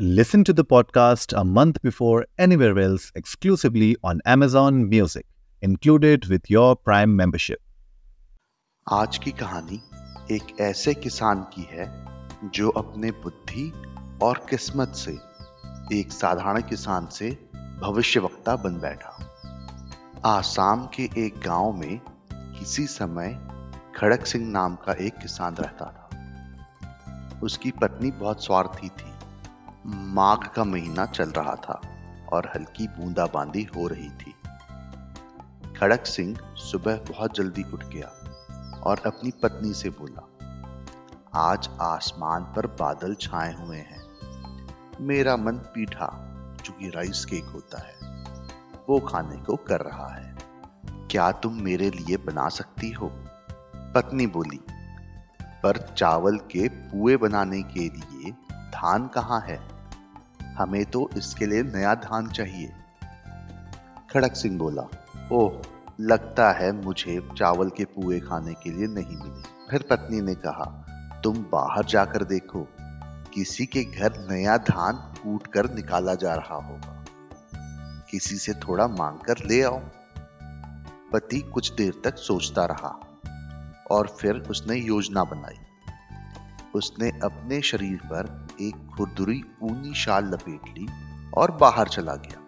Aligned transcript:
Listen 0.00 0.44
to 0.44 0.52
the 0.52 0.64
podcast 0.64 1.32
a 1.36 1.44
month 1.44 1.82
before 1.82 2.26
anywhere 2.38 2.78
else 2.78 3.10
exclusively 3.14 3.96
on 4.04 4.20
Amazon 4.24 4.88
Music, 4.88 5.26
included 5.62 6.26
with 6.26 6.48
your 6.48 6.76
Prime 6.76 7.16
membership. 7.16 7.60
आज 8.92 9.18
की 9.18 9.30
कहानी 9.30 9.80
एक 10.30 10.60
ऐसे 10.60 10.94
किसान 10.94 11.42
की 11.54 11.66
है 11.70 11.86
जो 12.44 12.68
अपने 12.68 13.10
बुद्धि 13.10 13.72
और 14.22 14.46
किस्मत 14.50 14.92
से 14.94 15.18
एक 15.92 16.12
साधारण 16.12 16.60
किसान 16.60 17.06
से 17.06 17.30
भविष्यवक्ता 17.82 18.56
बन 18.56 18.80
बैठा 18.80 19.16
आसाम 20.26 20.86
के 20.86 21.10
एक 21.26 21.40
गाँव 21.46 21.72
में 21.72 22.00
किसी 22.58 22.86
समय 22.86 23.38
खड़क 23.96 24.26
सिंह 24.26 24.48
नाम 24.48 24.76
का 24.76 24.92
एक 24.92 25.18
किसान 25.18 25.54
रहता 25.54 25.84
था 25.84 27.40
उसकी 27.42 27.70
पत्नी 27.70 28.10
बहुत 28.10 28.44
स्वार्थी 28.44 28.88
थी 28.88 29.17
माघ 29.90 30.46
का 30.46 30.64
महीना 30.64 31.06
चल 31.06 31.30
रहा 31.30 31.54
था 31.54 31.80
और 32.32 32.52
हल्की 32.54 32.88
बूंदाबांदी 32.88 33.62
हो 33.76 33.86
रही 33.86 34.10
थी। 34.10 34.34
खड़क 35.78 36.06
सिंह 36.06 36.36
सुबह 36.54 36.96
बहुत 36.96 37.34
जल्दी 37.34 37.62
उठ 37.62 37.84
गया 37.84 38.08
और 38.82 39.02
अपनी 39.06 39.30
पत्नी 39.30 39.72
से 39.72 39.90
बोला, 39.90 40.24
आज 41.34 41.68
आसमान 41.80 42.42
पर 42.42 42.66
बादल 42.66 43.14
छाए 43.14 43.54
हुए 43.54 43.76
हैं। 43.76 44.02
मेरा 45.00 45.36
मन 45.36 45.52
पीठा 45.52 46.08
जो 46.64 46.72
कि 46.72 46.88
राइस 46.88 47.24
केक 47.24 47.44
होता 47.44 47.78
है। 47.78 48.24
वो 48.88 49.00
खाने 49.00 49.36
को 49.36 49.56
कर 49.56 49.80
रहा 49.80 50.14
है। 50.14 50.36
क्या 51.10 51.32
तुम 51.32 51.54
मेरे 51.54 51.90
लिए 51.90 52.16
बना 52.16 52.48
सकती 52.48 52.90
हो? 52.90 53.12
पत्नी 53.74 54.26
बोली, 54.26 54.60
पर 55.40 55.94
चावल 55.98 56.36
के 56.36 56.68
पुए 56.68 57.16
बनाने 57.16 57.62
के 57.62 57.80
लिए 57.80 58.32
धान 58.52 59.08
कहाँ 59.08 59.40
है? 59.40 59.77
हमें 60.58 60.84
तो 60.84 61.10
इसके 61.16 61.46
लिए 61.46 61.62
नया 61.62 61.94
धान 61.94 62.30
चाहिए। 62.30 62.72
खड़क 64.12 64.32
सिंह 64.32 64.58
बोला, 64.58 64.82
ओह, 65.32 65.62
लगता 66.00 66.52
है 66.52 66.72
मुझे 66.72 67.28
चावल 67.38 67.70
के 67.70 67.84
पुए 67.84 68.20
खाने 68.20 68.54
के 68.54 68.70
लिए 68.70 68.86
नहीं 68.86 69.16
मिले। 69.16 69.42
फिर 69.70 69.82
पत्नी 69.90 70.20
ने 70.20 70.34
कहा, 70.34 70.86
तुम 71.24 71.36
बाहर 71.36 71.84
जाकर 71.84 72.24
देखो, 72.24 72.68
किसी 73.34 73.66
के 73.66 73.84
घर 73.84 74.28
नया 74.30 74.56
धान 74.56 74.94
कूट 74.94 75.46
कर 75.46 75.74
निकाला 75.74 76.14
जा 76.14 76.34
रहा 76.34 76.54
होगा। 76.54 77.04
किसी 78.10 78.36
से 78.36 78.52
थोड़ा 78.52 78.88
मांग 78.88 79.18
कर 79.18 79.34
ले 79.46 79.62
आओ। 79.62 79.80
पति 81.12 81.40
कुछ 81.40 81.72
देर 81.72 82.00
तक 82.04 82.16
सोचता 82.16 82.64
रहा 82.64 83.00
और 83.90 84.16
फिर 84.20 84.34
उसने 84.34 84.76
योजना 84.76 85.24
बनाई। 85.24 85.58
उसने 86.74 87.10
अपने 87.10 87.62
शरीर 87.62 87.96
पर 87.96 88.47
एक 88.60 88.96
खुरदुरी 88.96 89.44
ऊनी 89.62 89.94
शाल 89.94 90.24
लपेट 90.24 90.78
ली 90.78 90.86
और 91.36 91.50
बाहर 91.50 91.88
चला 91.88 92.14
गया। 92.14 92.44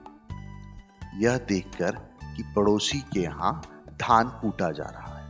यह 1.19 1.39
देखकर 1.39 1.91
कि 2.37 2.53
पड़ोसी 2.57 2.99
के 3.01 3.21
यहाँ 3.21 3.63
धान 3.89 4.29
कूटा 4.29 4.71
जा 4.71 4.85
रहा 4.85 5.19
है। 5.19 5.29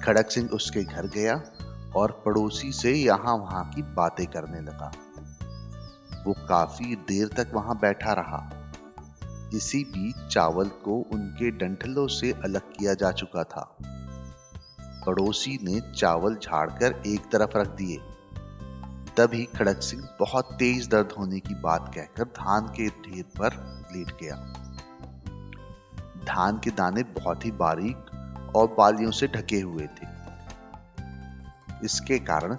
खड़क 0.00 0.30
सिंह 0.30 0.48
उसके 0.48 0.84
घर 0.84 1.06
गया 1.06 1.42
और 1.96 2.22
पड़ोसी 2.26 2.72
से 2.72 2.92
यहाँ 2.92 3.34
वहाँ 3.34 3.70
की 3.70 3.82
बातें 3.82 4.26
करने 4.26 4.60
लगा। 4.60 4.92
वो 6.26 6.34
काफ़ी 6.48 6.96
देर 6.96 7.28
तक 7.28 7.50
वहाँ 7.54 7.78
बैठा 7.78 8.12
रहा। 8.12 8.50
इसी 9.54 9.84
बीच 9.84 10.16
चावल 10.32 10.68
को 10.68 11.08
उनके 11.12 11.50
डंठलों 11.50 12.06
से 12.06 12.32
अलग 12.32 12.60
किया 12.60 12.94
जा 12.94 13.12
चुका 13.12 13.42
था। 13.44 13.76
पड़ोसी 15.06 15.58
ने 15.62 15.92
चावल 15.92 16.34
झाड़कर 16.34 17.02
एक 17.06 17.20
तरफ़ 17.20 17.58
रख 17.58 17.68
दिए। 17.68 17.98
तभी 19.18 19.44
खड़क 19.44 19.80
सिंह 19.82 20.08
बहुत 20.20 20.48
तेज 20.52 20.88
दर्द 20.88 21.12
होने 21.18 21.38
की 21.40 21.54
बात 21.54 21.90
कहकर 21.94 22.24
धान 22.24 22.66
के 22.66 22.88
ढेर 22.88 23.24
पर 23.38 23.54
लेट 23.92 24.10
गया। 24.22 24.34
धान 26.24 26.58
के 26.58 26.70
दाने 26.70 27.02
बहुत 27.02 27.44
ही 27.44 27.50
बारीक 27.50 28.52
और 28.56 28.66
बालियों 28.78 29.10
से 29.10 29.26
ढके 29.26 29.60
हुए 29.60 29.86
थे। 29.86 30.06
इसके 31.84 32.18
कारण 32.18 32.54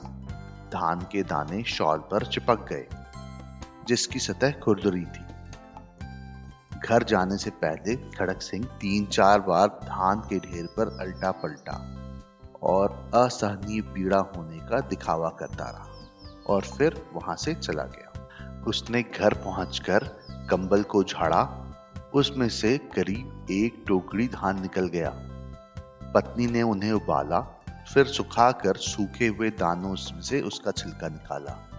धान 0.69 0.99
के 1.11 1.23
दाने 1.23 1.63
शॉल 1.63 1.97
पर 1.97 2.25
चिपक 2.25 2.65
गए, 2.69 2.87
जिसकी 3.87 4.19
सतह 4.19 4.51
खुरदुरी 4.51 5.05
थी। 5.05 5.25
घर 6.79 7.03
जाने 7.03 7.37
से 7.37 7.49
पहले 7.49 7.95
खड़क 7.95 8.41
सिंह 8.41 8.65
तीन 8.81 9.05
चार 9.05 9.39
बार 9.41 9.67
धान 9.67 10.19
के 10.19 10.39
ढेर 10.39 10.65
पर 10.65 10.97
अल्टा 11.01 11.31
पलटा 11.31 11.77
और 12.63 13.11
असहनीय 13.15 13.81
पीड़ा 13.81 14.19
होने 14.37 14.59
का 14.59 14.79
दिखावा 14.79 15.29
करता 15.29 15.69
रहा। 15.69 15.88
और 16.49 16.61
फिर 16.61 17.09
वहाँ 17.13 17.35
से 17.35 17.53
चला 17.53 17.83
गया। 17.83 18.09
उसने 18.67 19.01
घर 19.01 19.33
पहुंचकर 19.33 20.03
कंबल 20.31 20.83
को 20.83 21.03
झाड़ा। 21.03 21.65
उसमें 22.13 22.49
से 22.49 22.77
करीब 22.77 23.47
एक 23.51 23.83
टोकरी 23.87 24.27
धान 24.27 24.61
निकल 24.61 24.87
गया। 24.87 25.11
पत्नी 26.13 26.47
ने 26.47 26.61
उन्हें 26.61 26.91
उबाला, 26.91 27.39
फिर 27.93 28.05
सुखाकर 28.05 28.75
सूखे 28.75 29.27
हुए 29.27 29.49
दानों 29.49 29.95
से 29.95 30.41
उसका 30.41 30.71
छिलका 30.71 31.07
निकाला। 31.07 31.69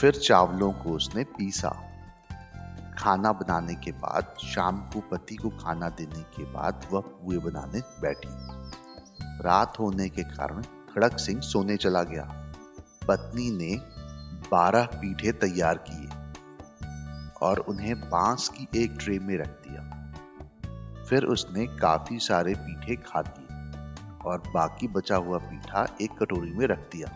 फिर 0.00 0.14
चावलों 0.14 0.72
को 0.72 0.90
उसने 0.90 1.24
पीसा। 1.24 1.86
खाना 2.98 3.32
बनाने 3.32 3.74
के 3.74 3.92
बाद, 3.92 4.34
शाम 4.44 4.76
को 4.76 5.00
पति 5.00 5.36
को 5.36 5.48
खाना 5.48 5.88
देने 5.88 6.20
के 6.20 6.44
बाद 6.44 6.86
वह 6.92 7.00
पुए 7.00 7.38
बनाने 7.38 7.80
बैठी। 7.80 8.28
रात 9.44 9.78
होने 9.80 10.08
के 10.08 10.22
कारण 10.22 10.62
खड़क 10.62 11.18
सिंह 11.18 11.40
सोने 11.40 11.76
चला 11.76 12.02
गया। 12.02 12.39
पत्नी 13.10 13.50
ने 13.50 13.76
बारह 14.50 14.84
पीठे 14.84 15.32
तैयार 15.32 15.84
किए 15.88 16.08
और 17.42 17.58
उन्हें 17.58 18.00
बाँस 18.00 18.48
की 18.48 18.68
एक 18.76 18.96
ट्रे 19.00 19.18
में 19.18 19.38
रख 19.38 19.48
दिया। 19.48 19.80
फिर 21.04 21.24
उसने 21.24 21.66
काफ़ी 21.66 22.18
सारे 22.18 22.54
पीठे 22.54 22.96
खा 22.96 23.22
दिए 23.22 23.56
और 24.24 24.42
बाकी 24.54 24.88
बचा 24.88 25.16
हुआ 25.16 25.38
पीठा 25.38 25.96
एक 26.00 26.10
कटोरी 26.10 26.52
में 26.52 26.66
रख 26.66 26.78
दिया। 26.78 27.08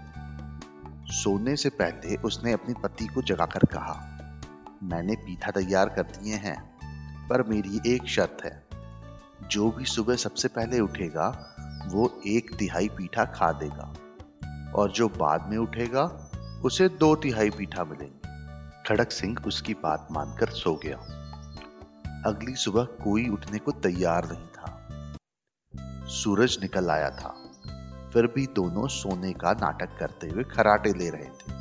सोने 1.06 1.56
से 1.56 1.68
पहले 1.68 2.16
उसने 2.16 2.52
अपनी 2.52 2.74
पति 2.74 3.06
को 3.06 3.22
जगाकर 3.22 3.60
कहा, 3.60 4.10
मैंने 4.82 5.14
पीठा 5.14 5.50
तैयार 5.50 5.88
कर 5.88 6.02
दिए 6.02 6.34
हैं, 6.34 6.76
पर 7.28 7.42
मेरी 7.42 7.80
एक 7.86 8.06
शर्त 8.06 8.38
है। 8.44 8.66
जो 9.50 9.70
भी 9.70 9.84
सुबह 9.84 10.16
सबसे 10.16 10.48
पहले 10.48 10.80
उठेगा, 10.80 11.56
वो 11.86 12.22
एक 12.26 12.56
तिहाई 12.58 12.88
पीठा 12.88 13.24
खा 13.24 13.52
देगा। 13.52 13.94
और 14.74 14.90
जो 14.90 15.08
बाद 15.08 15.46
में 15.48 15.58
उठेगा, 15.58 16.30
उसे 16.64 16.88
दो 16.88 17.16
तिहाई 17.16 17.50
पीठा 17.50 17.84
मिलेंगे। 17.84 18.34
खड़क 18.88 19.10
सिंह 19.10 19.36
उसकी 19.46 19.74
बात 19.74 20.08
मानकर 20.12 20.46
सो 20.46 20.74
गया। 20.74 20.96
अगली 22.26 22.54
सुबह 22.54 22.84
कोई 22.84 23.28
उठने 23.28 23.58
को 23.58 23.72
तैयार 23.72 24.28
नहीं 24.32 24.46
था। 24.46 24.70
सूरज 26.06 26.58
निकल 26.62 26.90
आया 26.90 27.10
था। 27.10 27.28
फिर 28.12 28.26
भी 28.26 28.46
दोनों 28.46 28.88
सोने 28.88 29.32
का 29.32 29.52
नाटक 29.52 29.98
करते 29.98 30.28
हुए 30.28 30.44
खराटे 30.44 30.92
ले 30.92 31.10
रहे 31.10 31.24
थे। 31.24 31.52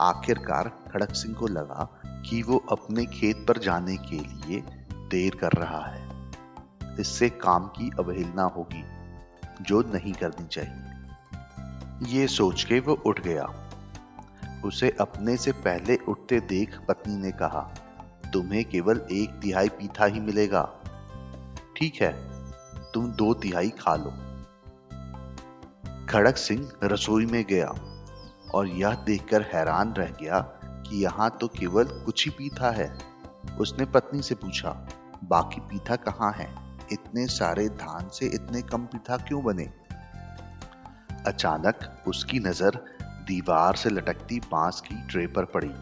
आखिरकार 0.00 0.68
खड़क 0.68 1.10
सिंह 1.10 1.34
को 1.34 1.46
लगा 1.46 2.00
कि 2.04 2.42
वो 2.42 2.64
अपने 2.72 3.06
खेत 3.06 3.46
पर 3.48 3.58
जाने 3.58 3.96
के 3.96 4.18
लिए 4.18 4.60
देर 4.92 5.36
कर 5.36 5.52
रहा 5.52 5.86
है। 5.86 6.30
इससे 7.00 7.28
काम 7.28 7.66
की 7.66 7.90
अवहेलना 7.98 8.42
होगी, 8.42 8.84
जो 9.60 9.80
नहीं 9.80 10.12
करनी 10.12 10.46
चाहिए। 10.46 10.93
ये 12.02 12.26
सोच 12.26 12.64
के 12.64 12.80
वो 12.80 12.94
उठ 13.06 13.20
गया। 13.20 13.44
उसे 14.64 14.96
अपने 15.00 15.36
से 15.36 15.52
पहले 15.52 15.96
उठते 16.08 16.40
देख 16.40 16.78
पत्नी 16.88 17.16
ने 17.16 17.30
कहा, 17.32 17.60
तुम्हें 18.32 18.64
केवल 18.64 19.06
एक 19.12 19.30
तिहाई 19.30 19.68
पीठा 19.68 20.04
ही 20.04 20.20
मिलेगा। 20.20 20.62
ठीक 21.76 22.02
है, 22.02 22.12
तुम 22.92 23.06
दो 23.06 23.34
तिहाई 23.34 23.70
खा 23.70 23.94
लो। 23.94 24.10
खड़क 26.06 26.36
सिंह 26.36 26.72
रसोई 26.84 27.26
में 27.26 27.44
गया 27.44 27.74
और 28.54 28.66
यह 28.66 28.94
देखकर 28.94 29.42
हैरान 29.42 29.92
रह 29.92 30.10
गया 30.22 30.40
कि 30.60 31.02
यहाँ 31.04 31.30
तो 31.40 31.48
केवल 31.48 31.84
कुछ 31.84 32.24
ही 32.24 32.30
पीठा 32.30 32.70
है। 32.70 32.98
उसने 33.60 33.84
पत्नी 33.84 34.22
से 34.22 34.34
पूछा, 34.34 34.86
बाकी 35.24 35.60
पीठा 35.60 35.96
कहाँ 35.96 36.32
है? 36.32 36.54
इतने 36.92 37.26
सारे 37.26 37.68
धान 37.68 38.08
से 38.08 38.26
इतने 38.26 38.62
कम 38.62 38.84
पीठा 38.84 39.16
क्यों 39.16 39.44
बने? 39.44 39.83
अचानक 41.26 42.04
उसकी 42.08 42.38
नज़र 42.38 42.78
दीवार 43.26 43.76
से 43.76 43.90
लटकती 43.90 44.40
बाँस 44.40 44.80
की 44.80 44.96
ट्रे 45.06 45.26
पर 45.26 45.44
पड़ी। 45.44 45.72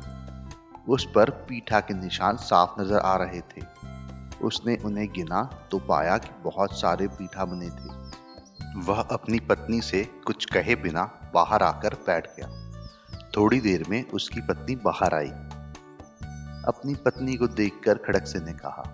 उस 0.88 1.06
पर 1.14 1.30
पीठा 1.48 1.80
के 1.80 1.94
निशान 1.94 2.36
साफ़ 2.36 2.80
नज़र 2.80 2.98
आ 2.98 3.16
रहे 3.16 3.40
थे। 3.40 3.62
उसने 4.44 4.76
उन्हें 4.84 5.06
गिना 5.12 5.42
तो 5.70 5.78
पाया 5.78 6.16
कि 6.18 6.30
बहुत 6.44 6.80
सारे 6.80 7.06
पीठा 7.08 7.44
बने 7.44 7.68
थे। 7.70 8.80
वह 8.80 9.00
अपनी 9.00 9.38
पत्नी 9.40 9.80
से 9.80 10.02
कुछ 10.26 10.44
कहे 10.44 10.74
बिना 10.74 11.02
बाहर 11.34 11.62
आकर 11.62 11.94
बैठ 12.06 12.26
गया। 12.36 12.48
थोड़ी 13.36 13.60
देर 13.60 13.84
में 13.88 14.04
उसकी 14.10 14.40
पत्नी 14.40 14.76
बाहर 14.76 15.14
आई। 15.14 15.30
अपनी 16.68 16.94
पत्नी 16.94 17.34
को 17.36 17.46
देखकर 17.46 17.98
खड़क 17.98 18.26
से 18.26 18.40
ने 18.40 18.52
कहा, 18.52 18.84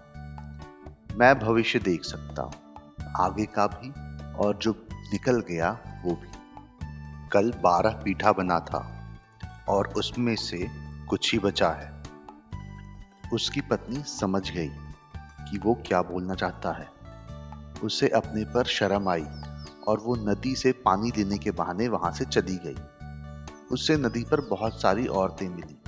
मैं 1.14 1.38
भविष्य 1.38 1.78
देख 1.78 2.04
सकता 2.04 2.42
हूँ। 2.42 2.52
आगे 3.20 3.44
का 3.46 3.66
भी 3.66 3.90
और 4.36 4.56
जो 4.56 4.72
निकल 5.12 5.40
गया 5.40 5.70
वो 6.04 6.14
भी। 6.14 6.38
कल 7.32 7.50
बारह 7.50 7.90
पीठा 7.90 8.32
बना 8.32 8.60
था 8.60 9.10
और 9.69 9.88
उसमें 9.88 10.36
से 10.36 10.66
कुछ 11.08 11.32
ही 11.32 11.38
बचा 11.38 11.70
है। 11.70 12.02
उसकी 13.32 13.60
पत्नी 13.60 14.02
समझ 14.02 14.50
गई 14.50 14.69
कि 15.50 15.58
वो 15.58 15.75
क्या 15.86 16.02
बोलना 16.02 16.34
चाहता 16.34 16.72
है। 16.72 16.88
उसे 17.82 18.08
अपने 18.08 18.44
पर 18.44 18.64
शर्म 18.64 19.08
आई 19.08 19.26
और 19.88 20.00
वो 20.00 20.16
नदी 20.16 20.54
से 20.56 20.72
पानी 20.72 21.12
लेने 21.16 21.38
के 21.38 21.50
बहाने 21.50 21.88
वहाँ 21.88 22.12
से 22.12 22.25
चली 22.25 22.56
गई। 22.56 22.76
उससे 23.72 23.96
नदी 23.96 24.25
पर 24.25 24.40
बहुत 24.40 24.80
सारी 24.80 25.06
औरतें 25.06 25.48
मिली 25.48 25.78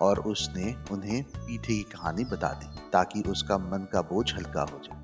और 0.00 0.20
उसने 0.20 0.76
उन्हें 0.90 1.22
पीठे 1.22 1.74
की 1.74 1.82
कहानी 1.82 2.24
बता 2.24 2.48
दी 2.48 2.90
ताकि 2.92 3.20
उसका 3.20 3.58
मन 3.58 3.88
का 3.92 4.00
बोझ 4.00 4.34
हल्का 4.34 4.62
हो 4.62 4.80
जाए। 4.84 5.02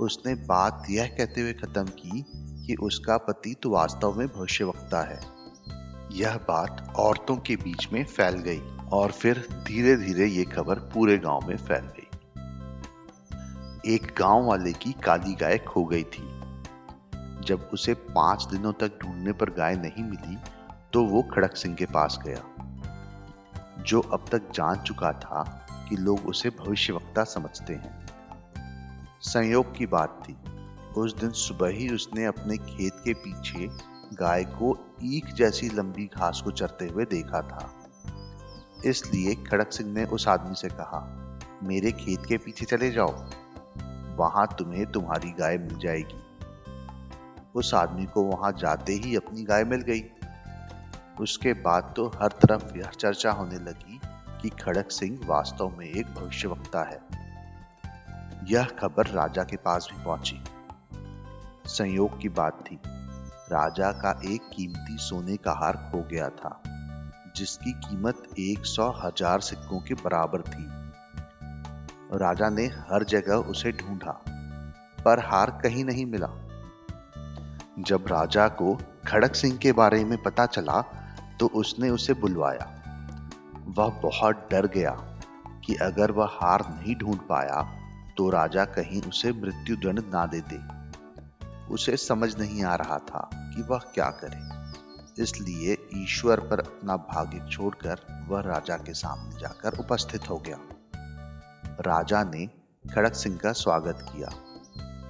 उसने 0.00 0.34
बात 0.34 0.86
यह 0.90 1.06
कहते 1.06 1.40
हुए 1.40 1.52
खत्म 1.52 1.84
की 1.84 2.41
कि 2.66 2.74
उसका 2.74 3.16
पति 3.16 3.54
तो 3.62 3.70
वास्तव 3.70 4.18
में 4.18 4.26
भविष्यवक्ता 4.28 5.02
है। 5.02 5.20
यह 6.12 6.36
बात 6.36 6.92
औरतों 6.96 7.36
के 7.36 7.56
बीच 7.56 7.88
में 7.92 8.04
फैल 8.04 8.34
गई 8.34 8.60
और 8.92 9.12
फिर 9.12 9.46
धीरे 9.66 9.96
धीरे 9.96 10.26
ये 10.26 10.44
खबर 10.44 10.78
पूरे 10.78 11.18
गाँव 11.18 11.46
में 11.48 11.56
फैल 11.56 11.84
गई। 11.96 12.08
एक 13.94 14.14
गाँव 14.18 14.44
वाले 14.44 14.72
की 14.72 14.92
काली 14.92 15.34
गाय 15.34 15.58
खो 15.58 15.84
गई 15.84 16.02
थी। 16.02 16.28
जब 17.44 17.70
उसे 17.72 17.94
पाँच 17.94 18.44
दिनों 18.44 18.72
तक 18.72 18.98
ढूँढने 19.02 19.32
पर 19.32 19.50
गाय 19.50 19.76
नहीं 19.76 20.04
मिली 20.04 20.36
तो 20.92 21.04
वो 21.04 21.22
खड़क 21.22 21.56
सिंह 21.56 21.74
के 21.74 21.84
पास 21.84 22.18
गया। 22.26 22.42
जो 23.78 24.00
अब 24.00 24.24
तक 24.32 24.50
जान 24.54 24.82
चुका 24.82 25.12
था 25.12 25.66
कि 25.88 25.96
लोग 25.96 26.26
उसे 26.26 26.50
भविष्यवक्ता 26.50 27.24
समझते 27.24 27.74
हैं। 27.74 28.06
संयोग 29.22 29.76
की 29.76 29.86
बात 29.86 30.22
थी। 30.24 30.36
उस 30.96 31.20
दिन 31.20 31.30
सुबह 31.30 31.68
ही 31.68 31.88
उसने 31.88 32.24
अपने 32.24 32.56
खेत 32.56 32.92
के 33.04 33.14
पीछे 33.14 33.68
गाय 34.14 34.44
को 34.44 34.94
ईख 35.02 35.26
जैसी 35.26 35.68
लंबी 35.68 36.06
घास 36.06 36.40
को 36.44 36.50
चरते 36.50 36.86
हुए 36.86 37.04
देखा 37.04 37.40
था। 37.40 37.90
इसलिए 38.84 39.34
खड़क 39.34 39.72
सिंह 39.72 39.92
ने 39.92 40.04
उस 40.04 40.28
आदमी 40.28 40.54
से 40.54 40.68
कहा, 40.68 41.28
मेरे 41.62 41.92
खेत 41.92 42.26
के 42.28 42.36
पीछे 42.36 42.64
चले 42.64 42.90
जाओ। 42.90 43.24
वहाँ 44.16 44.56
तुम्हें 44.58 44.86
तुम्हारी 44.86 45.30
गाय 45.30 45.58
मिल 45.58 45.78
जाएगी। 45.78 46.22
उस 47.54 47.74
आदमी 47.74 48.06
को 48.06 48.22
वहाँ 48.22 48.52
जाते 48.52 48.92
ही 48.92 49.16
अपनी 49.16 49.42
गाय 49.42 49.64
मिल 49.64 49.80
गई। 49.80 50.04
उसके 51.20 51.52
बाद 51.52 51.94
तो 51.96 52.06
हर 52.06 52.28
तरफ़ 52.28 52.76
यह 52.76 52.86
चर्चा 52.86 53.30
होने 53.30 53.54
लगी 53.54 54.00
कि 54.42 54.48
खड़क 54.48 54.90
सिंह 54.90 55.20
वास्तव 55.26 55.68
में 55.68 55.86
एक 55.86 56.06
भविष्यवक्ता 56.06 56.82
है। 56.82 57.22
यह 58.44 58.64
खबर 58.64 59.06
राजा 59.06 59.44
के 59.44 59.56
पास 59.56 59.88
भी 59.92 60.04
पहुँची। 60.04 60.42
संयोग 61.72 62.20
की 62.20 62.28
बात 62.30 62.58
थी। 62.62 62.78
राजा 63.52 63.90
का 63.94 64.10
एक 64.24 64.50
कीमती 64.52 64.96
सोने 65.00 65.36
का 65.36 65.52
हार 65.54 65.76
खो 65.86 66.02
गया 66.10 66.28
था, 66.30 66.60
जिसकी 67.36 67.72
कीमत 67.80 68.22
एक 68.40 68.66
सौ 68.66 68.88
हज़ार 68.96 69.40
सिक्कों 69.40 69.80
के 69.80 69.94
बराबर 69.94 70.42
थी। 70.42 70.66
राजा 72.18 72.48
ने 72.50 72.66
हर 72.88 73.04
जगह 73.04 73.50
उसे 73.50 73.72
ढूंढा, 73.72 74.12
पर 75.04 75.24
हार 75.26 75.50
कहीं 75.62 75.84
नहीं 75.84 76.06
मिला। 76.06 76.28
जब 77.80 78.04
राजा 78.08 78.46
को 78.54 78.74
खड़क 79.06 79.34
सिंह 79.34 79.56
के 79.56 79.72
बारे 79.72 80.04
में 80.04 80.16
पता 80.22 80.46
चला 80.48 80.80
तो 81.40 81.46
उसने 81.54 81.90
उसे 81.90 82.14
बुलवाया। 82.16 82.66
वह 83.68 84.00
बहुत 84.02 84.46
डर 84.50 84.66
गया 84.66 84.90
कि 85.64 85.74
अगर 85.82 86.10
वह 86.10 86.28
हार 86.32 86.64
नहीं 86.70 86.96
ढूंढ 86.96 87.18
पाया 87.28 87.62
तो 88.16 88.28
राजा 88.30 88.64
कहीं 88.74 89.02
उसे 89.02 89.32
मृत्यु 89.32 89.76
दंड 89.78 90.00
ना 90.14 90.26
दे 90.26 90.40
दे 90.42 90.58
उसे 91.72 91.96
समझ 91.96 92.38
नहीं 92.38 92.64
आ 92.64 92.74
रहा 92.74 92.98
था 92.98 93.30
कि 93.34 93.62
वह 93.62 93.78
क्या 93.78 94.10
करे। 94.10 94.62
इसलिए 95.22 95.88
ईश्वर 95.94 96.40
पर 96.40 96.60
अपना 96.60 96.96
भाग्य 96.96 97.46
छोड़कर 97.50 98.26
वह 98.28 98.40
राजा 98.40 98.76
के 98.76 98.94
सामने 98.94 99.40
जाकर 99.40 99.72
उपस्थित 99.72 100.30
हो 100.30 100.36
गया। 100.36 100.58
राजा 101.80 102.24
ने 102.24 102.46
खड़क 102.94 103.14
सिंह 103.14 103.36
का 103.36 103.52
स्वागत 103.52 103.98
किया 104.02 104.28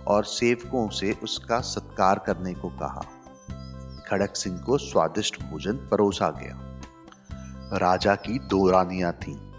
और 0.08 0.24
सेवकों 0.24 0.88
से 0.88 1.12
उसका 1.22 1.60
सत्कार 1.60 2.18
करने 2.18 2.54
को 2.54 2.68
कहा। 2.68 3.02
खड़क 4.08 4.36
सिंह 4.36 4.58
को 4.58 4.78
स्वादिष्ट 4.78 5.42
भोजन 5.42 5.76
परोसा 5.76 6.30
गया। 6.30 6.68
राजा 7.78 8.14
की 8.14 8.38
दो 8.38 8.70
रानियाँ 8.70 9.12
थीं, 9.12 9.52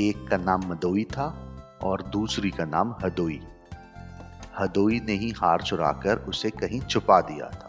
एक 0.00 0.28
का 0.28 0.36
नाम 0.36 0.60
मदोई 0.66 1.04
था 1.04 1.46
और 1.84 2.02
दूसरी 2.02 2.50
का 2.50 2.64
नाम 2.64 2.96
हदोई। 3.04 3.40
हदोई 4.60 5.00
ने 5.00 5.12
ही 5.12 5.30
हार 5.30 5.62
चुराकर 5.62 6.16
उसे 6.16 6.50
कहीं 6.50 6.80
छुपा 6.80 7.20
दिया 7.20 7.46
था। 7.46 7.66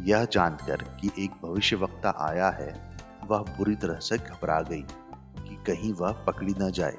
यह 0.00 0.24
जानकर 0.24 0.76
कि 0.76 1.10
एक 1.18 1.30
भविष्य 1.30 1.76
वक्ता 1.76 2.14
आया 2.18 2.50
है, 2.50 2.98
वह 3.26 3.38
बुरी 3.38 3.74
तरह 3.74 3.98
से 3.98 4.18
घबरा 4.18 4.60
गई 4.60 4.82
कि 5.38 5.56
कहीं 5.66 5.92
वह 5.92 6.12
पकड़ी 6.12 6.54
न 6.58 6.70
जाए। 6.70 6.98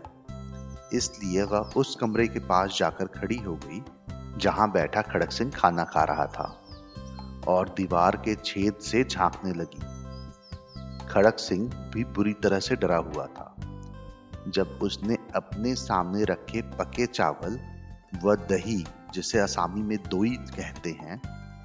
इसलिए 0.93 1.43
वह 1.43 1.59
उस 1.59 1.95
कमरे 1.95 2.27
के 2.27 2.39
पास 2.39 2.75
जाकर 2.79 3.05
खड़ी 3.05 3.37
हो 3.37 3.55
गई, 3.55 3.83
जहाँ 4.37 4.71
बैठा 4.71 5.01
खड़क 5.01 5.31
सिंह 5.31 5.51
खाना 5.51 5.83
खा 5.83 6.03
रहा 6.03 6.25
था 6.25 6.61
और 7.47 7.69
दीवार 7.69 8.15
के 8.15 8.35
छेद 8.35 8.73
से 8.73 9.03
झांकने 9.03 9.53
लगी। 9.53 9.79
खड़क 11.07 11.39
सिंह 11.39 11.69
भी 11.93 12.03
बुरी 12.03 12.33
तरह 12.33 12.59
से 12.59 12.75
डरा 12.75 12.97
हुआ 12.97 13.25
था। 13.25 13.55
जब 14.47 14.79
उसने 14.81 15.17
अपने 15.35 15.75
सामने 15.75 16.23
रखे 16.23 16.61
पके 16.61 17.05
चावल 17.05 17.74
व 18.23 18.35
दही, 18.35 18.85
जिसे 19.13 19.39
असामी 19.39 19.81
में 19.81 19.97
दोई 19.97 20.29
कहते 20.29 20.91
हैं, 20.91 21.21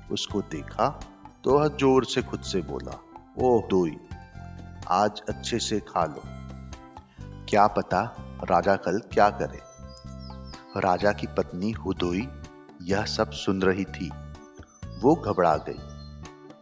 उसको 0.09 0.43
देखा 0.43 1.01
तो 1.45 1.59
वह 1.59 1.69
ज़ोर 1.69 2.05
से 2.05 2.23
खुद 2.23 2.41
से 2.41 2.61
बोला, 2.61 3.05
ओह, 3.39 3.63
दोई, 3.71 3.97
आज 4.89 5.23
अच्छे 5.29 5.59
से 5.59 5.81
खा 5.81 6.05
लो। 6.05 6.23
क्या 7.49 7.67
पता 7.67 8.17
राजा 8.51 8.77
कल 8.77 8.99
क्या 8.99 9.31
करे? 9.31 9.61
राजा 10.81 11.13
की 11.13 11.27
पत्नी 11.27 11.71
हुदोई, 11.71 12.29
यह 12.83 13.05
सब 13.05 13.31
सुन 13.31 13.63
रही 13.63 13.85
थी। 13.85 14.11
वो 15.01 15.15
घबरा 15.15 15.57
गई। 15.57 15.81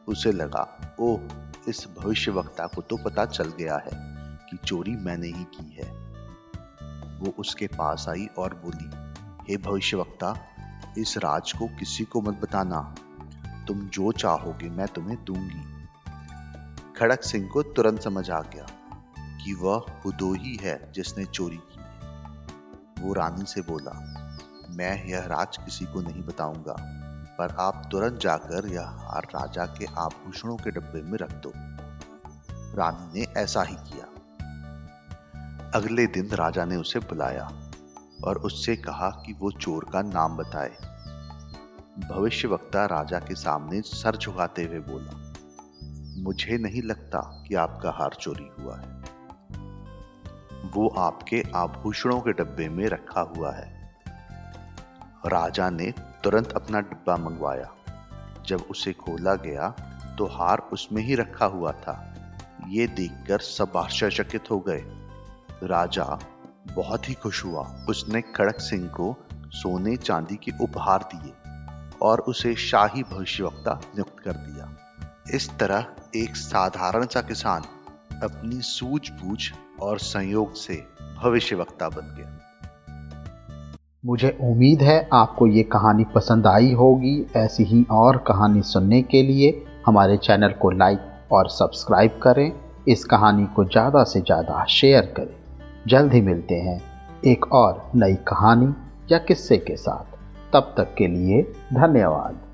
उसे 0.09 0.33
लगा, 0.33 0.97
ओह, 1.01 1.21
इस 1.69 1.87
भविष्य 1.99 2.31
वक्ता 2.31 2.67
को 2.67 2.83
तो 2.83 2.97
पता 2.97 3.25
चल 3.25 3.49
गया 3.49 3.77
है 3.77 3.91
कि 4.51 4.57
चोरी 4.57 4.97
मैंने 4.97 5.27
ही 5.27 5.45
की 5.45 5.71
है। 5.71 5.91
वो 7.19 7.35
उसके 7.39 7.67
पास 7.67 8.07
आई 8.09 8.27
और 8.39 8.55
बोली 8.55 9.08
हे 9.51 9.57
भविष्य 9.57 9.97
वक्ता 9.97 10.35
इस 10.99 11.17
राज 11.19 11.53
को 11.53 11.67
किसी 11.67 12.05
को 12.05 12.21
मत 12.21 12.41
बताना। 12.43 12.95
तुम 13.69 13.81
जो 13.81 14.13
चाहोगे 14.13 14.71
मैं 14.71 14.87
तुम्हें 14.87 15.25
दूँगी। 15.25 15.63
खड़क 16.99 17.23
सिंह 17.23 17.49
को 17.49 17.63
तुरंत 17.63 18.03
समझ 18.03 18.31
आ 18.31 18.41
गया 18.41 18.67
कि 19.45 19.55
वह 19.55 19.79
खुदो 20.03 20.33
ही 20.35 20.59
है 20.63 20.93
जिसने 20.93 21.25
चोरी 21.25 21.57
की 21.57 21.79
वो 23.03 23.13
रानी 23.13 23.45
से 23.45 23.61
बोला, 23.61 23.93
मैं 24.71 25.05
यह 25.05 25.21
राज 25.21 25.57
किसी 25.57 25.85
को 25.85 26.01
नहीं 26.01 26.23
बताऊँगा, 26.23 26.77
पर 27.39 27.57
आप 27.61 27.89
तुरंत 27.91 28.21
जाकर 28.21 28.67
यह 28.67 28.83
हार 28.83 29.25
राजा 29.25 29.67
के 29.67 29.87
आभूषणों 29.99 30.57
के 30.57 30.71
डब्बे 30.71 31.03
में 31.03 31.19
रख 31.19 31.33
दो। 31.33 31.53
रानी 32.75 33.21
ने 33.21 33.27
ऐसा 33.41 33.63
ही 33.63 33.75
किया। 33.75 34.05
अगले 35.75 36.07
दिन 36.07 36.27
राजा 36.27 36.65
ने 36.65 36.77
उसे 36.77 36.99
बुलाया। 36.99 37.68
और 38.25 38.39
उससे 38.39 38.77
कहा 38.77 39.09
कि 39.27 39.33
वो 39.33 39.51
चोर 39.51 39.87
का 39.93 40.03
नाम 40.03 40.37
बताए। 40.37 40.77
भविष्य 42.11 42.49
वक्ता 42.49 42.85
राजा 42.87 43.19
के 43.19 43.35
सामने 43.35 43.81
सर 43.81 44.17
झुकाते 44.17 44.65
हुए 44.65 44.79
बोला, 44.79 45.15
मुझे 46.23 46.59
नहीं 46.59 46.83
लगता 46.83 47.21
कि 47.49 47.55
आपका 47.55 47.91
हार 47.91 48.17
चोरी 48.21 48.49
हुआ 48.61 48.77
है। 48.77 48.99
वो 50.71 50.89
आपके 50.89 51.43
आभूषणों 51.55 52.21
के 52.21 52.33
डब्बे 52.33 52.69
में 52.69 52.87
रखा 52.89 53.21
हुआ 53.21 53.53
है। 53.53 53.95
राजा 55.27 55.71
ने 55.71 55.93
तुरंत 56.25 56.53
अपना 56.53 56.81
डिब्बा 56.81 57.17
मंगवाया। 57.17 57.73
जब 58.47 58.65
उसे 58.71 58.93
खोला 58.93 59.35
गया 59.35 59.69
तो 60.19 60.27
हार 60.27 60.59
उसमें 60.73 61.03
ही 61.03 61.15
रखा 61.15 61.47
हुआ 61.47 61.73
था। 61.73 62.15
ये 62.69 62.87
देखकर 62.87 63.39
सब 63.39 63.73
आश्चर्यचकित 63.77 64.51
हो 64.51 64.59
गए। 64.61 64.83
राजा 65.63 66.19
बहुत 66.77 67.09
ही 67.09 67.15
खुश 67.15 67.45
हुआ। 67.45 67.63
उसने 67.89 68.21
खड़क 68.37 68.61
सिंह 68.61 68.87
को 68.91 69.15
सोने 69.53 69.97
चांदी 69.97 70.37
के 70.37 70.53
उपहार 70.61 71.09
दिए 71.15 71.33
और 72.03 72.21
उसे 72.21 72.55
शाही 72.55 73.03
भविष्यवक्ता 73.03 73.81
नियुक्त 73.87 74.21
कर 74.25 74.33
दिया। 74.33 74.69
इस 75.35 75.51
तरह 75.59 75.87
एक 76.17 76.37
साधारण 76.37 77.07
सा 77.07 77.21
किसान 77.21 77.63
अपनी 78.23 78.61
सूझबूझ 78.63 79.39
और 79.83 79.99
संयोग 79.99 80.55
से 80.55 80.75
भविष्यवक्ता 81.23 81.89
बन 81.89 82.15
गया। 82.17 82.35
मुझे 84.05 84.37
उम्मीद 84.41 84.83
है 84.83 85.09
आपको 85.13 85.47
ये 85.47 85.63
कहानी 85.63 86.05
पसंद 86.15 86.47
आई 86.47 86.73
होगी। 86.73 87.15
ऐसी 87.37 87.65
ही 87.65 87.85
और 87.91 88.17
कहानी 88.19 88.63
सुनने 88.63 89.03
के 89.03 89.23
लिए 89.23 89.51
हमारे 89.87 90.17
चैनल 90.17 90.53
को 90.53 90.71
लाइक 90.71 91.33
और 91.33 91.49
सब्सक्राइब 91.49 92.21
करें। 92.23 92.53
इस 92.89 93.05
कहानी 93.05 93.47
को 93.47 93.65
ज़्यादा 93.65 94.05
से 94.05 94.21
ज़्यादा 94.21 94.65
शेयर 94.71 95.13
करें। 95.17 95.38
जल्द 95.87 96.13
ही 96.13 96.21
मिलते 96.21 96.55
हैं 96.55 96.83
एक 97.25 97.53
और 97.53 97.91
नई 97.95 98.15
कहानी 98.15 98.75
या 99.13 99.19
किस्से 99.19 99.57
के 99.57 99.77
साथ। 99.77 100.17
तब 100.53 100.75
तक 100.77 100.95
के 100.99 101.07
लिए 101.07 101.43
धन्यवाद। 101.73 102.48